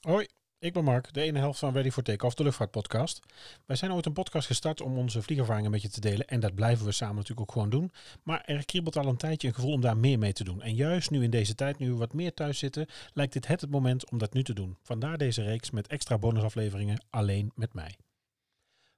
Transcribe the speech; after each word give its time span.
Hoi, 0.00 0.26
ik 0.58 0.72
ben 0.72 0.84
Mark, 0.84 1.12
de 1.12 1.20
ene 1.20 1.38
helft 1.38 1.58
van 1.58 1.72
Ready 1.72 1.90
for 1.90 2.02
Takeoff, 2.02 2.34
de 2.34 2.42
luchtvaartpodcast. 2.42 3.20
Wij 3.66 3.76
zijn 3.76 3.92
ooit 3.92 4.06
een 4.06 4.12
podcast 4.12 4.46
gestart 4.46 4.80
om 4.80 4.98
onze 4.98 5.22
vliegervaring 5.22 5.66
een 5.66 5.72
beetje 5.72 5.88
te 5.88 6.00
delen. 6.00 6.26
En 6.26 6.40
dat 6.40 6.54
blijven 6.54 6.86
we 6.86 6.92
samen 6.92 7.14
natuurlijk 7.14 7.40
ook 7.40 7.52
gewoon 7.52 7.70
doen. 7.70 7.92
Maar 8.22 8.42
er 8.44 8.64
kriebelt 8.64 8.96
al 8.96 9.06
een 9.06 9.16
tijdje 9.16 9.48
een 9.48 9.54
gevoel 9.54 9.72
om 9.72 9.80
daar 9.80 9.96
meer 9.96 10.18
mee 10.18 10.32
te 10.32 10.44
doen. 10.44 10.62
En 10.62 10.74
juist 10.74 11.10
nu 11.10 11.22
in 11.22 11.30
deze 11.30 11.54
tijd, 11.54 11.78
nu 11.78 11.90
we 11.90 11.96
wat 11.96 12.12
meer 12.12 12.34
thuis 12.34 12.58
zitten, 12.58 12.86
lijkt 13.12 13.32
dit 13.32 13.46
het 13.46 13.60
het 13.60 13.70
moment 13.70 14.10
om 14.10 14.18
dat 14.18 14.32
nu 14.32 14.42
te 14.42 14.54
doen. 14.54 14.76
Vandaar 14.82 15.18
deze 15.18 15.42
reeks 15.42 15.70
met 15.70 15.86
extra 15.86 16.18
bonusafleveringen 16.18 17.04
alleen 17.10 17.52
met 17.54 17.74
mij. 17.74 17.96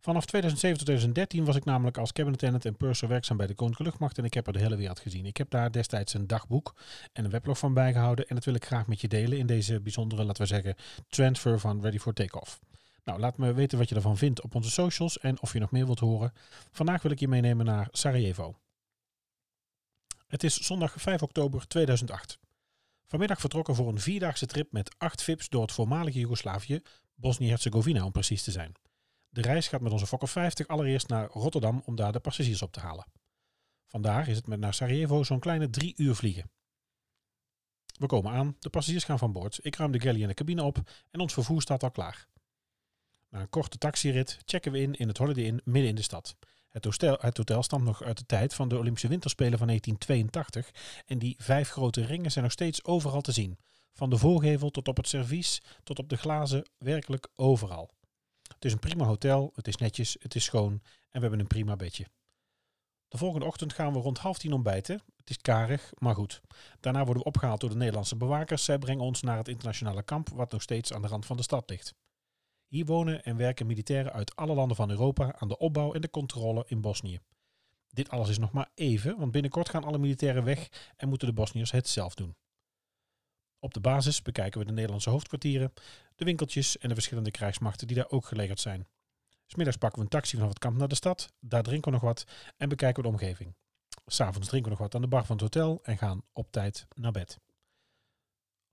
Vanaf 0.00 0.24
2007 0.24 0.78
tot 0.78 0.86
2013 0.86 1.44
was 1.44 1.56
ik 1.56 1.64
namelijk 1.64 1.98
als 1.98 2.12
cabin 2.12 2.32
attendant 2.32 2.64
en 2.64 2.76
purser 2.76 3.08
werkzaam 3.08 3.36
bij 3.36 3.46
de 3.46 3.54
Koninklijke 3.54 3.90
Luchtmacht 3.90 4.18
en 4.18 4.24
ik 4.24 4.34
heb 4.34 4.46
er 4.46 4.52
de 4.52 4.58
hele 4.58 4.76
wereld 4.76 5.00
gezien. 5.00 5.26
Ik 5.26 5.36
heb 5.36 5.50
daar 5.50 5.72
destijds 5.72 6.14
een 6.14 6.26
dagboek 6.26 6.74
en 7.12 7.24
een 7.24 7.30
weblog 7.30 7.58
van 7.58 7.74
bijgehouden 7.74 8.26
en 8.28 8.34
dat 8.34 8.44
wil 8.44 8.54
ik 8.54 8.64
graag 8.64 8.86
met 8.86 9.00
je 9.00 9.08
delen 9.08 9.38
in 9.38 9.46
deze 9.46 9.80
bijzondere, 9.80 10.24
laten 10.24 10.42
we 10.42 10.48
zeggen, 10.48 10.74
transfer 11.08 11.60
van 11.60 11.80
Ready 11.80 11.98
for 11.98 12.12
Takeoff. 12.12 12.60
Nou, 13.04 13.20
laat 13.20 13.38
me 13.38 13.52
weten 13.52 13.78
wat 13.78 13.88
je 13.88 13.94
ervan 13.94 14.16
vindt 14.16 14.42
op 14.42 14.54
onze 14.54 14.70
socials 14.70 15.18
en 15.18 15.40
of 15.40 15.52
je 15.52 15.58
nog 15.58 15.70
meer 15.70 15.86
wilt 15.86 15.98
horen. 15.98 16.32
Vandaag 16.70 17.02
wil 17.02 17.10
ik 17.10 17.20
je 17.20 17.28
meenemen 17.28 17.66
naar 17.66 17.88
Sarajevo. 17.90 18.54
Het 20.26 20.44
is 20.44 20.56
zondag 20.56 20.94
5 20.96 21.22
oktober 21.22 21.66
2008. 21.66 22.38
Vanmiddag 23.06 23.40
vertrokken 23.40 23.74
voor 23.74 23.88
een 23.88 24.00
vierdaagse 24.00 24.46
trip 24.46 24.72
met 24.72 24.94
acht 24.98 25.22
VIP's 25.22 25.48
door 25.48 25.62
het 25.62 25.72
voormalige 25.72 26.18
Joegoslavië, 26.18 26.80
Bosnië-Herzegovina 27.14 28.04
om 28.04 28.12
precies 28.12 28.42
te 28.42 28.50
zijn. 28.50 28.74
De 29.32 29.40
reis 29.40 29.68
gaat 29.68 29.80
met 29.80 29.92
onze 29.92 30.06
Fokker 30.06 30.28
50 30.28 30.66
allereerst 30.66 31.08
naar 31.08 31.28
Rotterdam 31.28 31.82
om 31.84 31.96
daar 31.96 32.12
de 32.12 32.20
passagiers 32.20 32.62
op 32.62 32.72
te 32.72 32.80
halen. 32.80 33.06
Vandaag 33.86 34.28
is 34.28 34.36
het 34.36 34.46
met 34.46 34.60
naar 34.60 34.74
Sarajevo 34.74 35.22
zo'n 35.22 35.40
kleine 35.40 35.70
drie 35.70 35.94
uur 35.96 36.14
vliegen. 36.14 36.50
We 37.98 38.06
komen 38.06 38.32
aan, 38.32 38.56
de 38.58 38.70
passagiers 38.70 39.04
gaan 39.04 39.18
van 39.18 39.32
boord, 39.32 39.58
ik 39.62 39.76
ruim 39.76 39.92
de 39.92 40.00
galley 40.00 40.22
en 40.22 40.28
de 40.28 40.34
cabine 40.34 40.62
op 40.62 40.80
en 41.10 41.20
ons 41.20 41.32
vervoer 41.32 41.62
staat 41.62 41.82
al 41.82 41.90
klaar. 41.90 42.26
Na 43.28 43.40
een 43.40 43.48
korte 43.48 43.78
taxirit 43.78 44.38
checken 44.44 44.72
we 44.72 44.80
in 44.80 44.94
in 44.94 45.08
het 45.08 45.18
Holiday 45.18 45.44
Inn 45.44 45.60
midden 45.64 45.90
in 45.90 45.94
de 45.94 46.02
stad. 46.02 46.36
Het 46.68 46.84
hotel, 46.84 47.16
het 47.20 47.36
hotel 47.36 47.62
stamt 47.62 47.84
nog 47.84 48.02
uit 48.02 48.18
de 48.18 48.26
tijd 48.26 48.54
van 48.54 48.68
de 48.68 48.78
Olympische 48.78 49.08
Winterspelen 49.08 49.58
van 49.58 49.66
1982 49.66 51.02
en 51.06 51.18
die 51.18 51.36
vijf 51.38 51.68
grote 51.68 52.04
ringen 52.04 52.30
zijn 52.30 52.44
nog 52.44 52.52
steeds 52.52 52.84
overal 52.84 53.20
te 53.20 53.32
zien. 53.32 53.58
Van 53.92 54.10
de 54.10 54.18
voorgevel 54.18 54.70
tot 54.70 54.88
op 54.88 54.96
het 54.96 55.08
servies, 55.08 55.62
tot 55.82 55.98
op 55.98 56.08
de 56.08 56.16
glazen, 56.16 56.68
werkelijk 56.78 57.28
overal. 57.34 57.90
Het 58.60 58.68
is 58.68 58.72
een 58.74 58.88
prima 58.88 59.04
hotel, 59.04 59.52
het 59.54 59.68
is 59.68 59.76
netjes, 59.76 60.16
het 60.18 60.34
is 60.34 60.44
schoon 60.44 60.72
en 60.72 60.80
we 61.10 61.20
hebben 61.20 61.40
een 61.40 61.46
prima 61.46 61.76
bedje. 61.76 62.06
De 63.08 63.18
volgende 63.18 63.46
ochtend 63.46 63.72
gaan 63.72 63.92
we 63.92 63.98
rond 63.98 64.18
half 64.18 64.38
tien 64.38 64.52
ontbijten. 64.52 65.02
Het 65.16 65.30
is 65.30 65.36
karig, 65.36 65.92
maar 65.98 66.14
goed. 66.14 66.40
Daarna 66.80 67.04
worden 67.04 67.22
we 67.22 67.28
opgehaald 67.28 67.60
door 67.60 67.70
de 67.70 67.76
Nederlandse 67.76 68.16
bewakers. 68.16 68.64
Zij 68.64 68.78
brengen 68.78 69.04
ons 69.04 69.22
naar 69.22 69.36
het 69.36 69.48
internationale 69.48 70.02
kamp, 70.02 70.28
wat 70.28 70.52
nog 70.52 70.62
steeds 70.62 70.92
aan 70.92 71.02
de 71.02 71.08
rand 71.08 71.26
van 71.26 71.36
de 71.36 71.42
stad 71.42 71.70
ligt. 71.70 71.94
Hier 72.66 72.84
wonen 72.84 73.24
en 73.24 73.36
werken 73.36 73.66
militairen 73.66 74.12
uit 74.12 74.36
alle 74.36 74.54
landen 74.54 74.76
van 74.76 74.90
Europa 74.90 75.34
aan 75.38 75.48
de 75.48 75.58
opbouw 75.58 75.92
en 75.92 76.00
de 76.00 76.10
controle 76.10 76.64
in 76.66 76.80
Bosnië. 76.80 77.20
Dit 77.88 78.08
alles 78.08 78.28
is 78.28 78.38
nog 78.38 78.52
maar 78.52 78.70
even, 78.74 79.18
want 79.18 79.32
binnenkort 79.32 79.68
gaan 79.68 79.84
alle 79.84 79.98
militairen 79.98 80.44
weg 80.44 80.68
en 80.96 81.08
moeten 81.08 81.28
de 81.28 81.34
Bosniërs 81.34 81.70
het 81.70 81.88
zelf 81.88 82.14
doen. 82.14 82.36
Op 83.60 83.74
de 83.74 83.80
basis 83.80 84.22
bekijken 84.22 84.60
we 84.60 84.66
de 84.66 84.72
Nederlandse 84.72 85.10
hoofdkwartieren, 85.10 85.72
de 86.16 86.24
winkeltjes 86.24 86.78
en 86.78 86.88
de 86.88 86.94
verschillende 86.94 87.30
krijgsmachten 87.30 87.86
die 87.86 87.96
daar 87.96 88.10
ook 88.10 88.26
gelegerd 88.26 88.60
zijn. 88.60 88.86
Smiddags 89.46 89.76
pakken 89.76 89.98
we 89.98 90.04
een 90.04 90.10
taxi 90.10 90.34
vanaf 90.34 90.48
het 90.48 90.58
kamp 90.58 90.76
naar 90.76 90.88
de 90.88 90.94
stad, 90.94 91.32
daar 91.40 91.62
drinken 91.62 91.92
we 91.92 91.98
nog 91.98 92.06
wat 92.06 92.24
en 92.56 92.68
bekijken 92.68 93.02
we 93.02 93.08
de 93.08 93.14
omgeving. 93.14 93.54
S'avonds 94.06 94.48
drinken 94.48 94.70
we 94.70 94.76
nog 94.76 94.86
wat 94.86 94.94
aan 94.94 95.00
de 95.00 95.08
bar 95.08 95.24
van 95.24 95.36
het 95.36 95.44
hotel 95.44 95.80
en 95.82 95.98
gaan 95.98 96.22
op 96.32 96.52
tijd 96.52 96.86
naar 96.94 97.12
bed. 97.12 97.38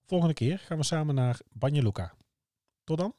Volgende 0.06 0.34
keer 0.34 0.60
gaan 0.60 0.78
we 0.78 0.84
samen 0.84 1.16
naar 1.16 1.40
Banja 1.50 1.82
Luka. 1.82 2.14
Tot 2.84 2.98
dan! 2.98 3.16